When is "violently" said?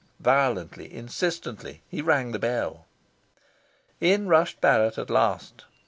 0.19-0.91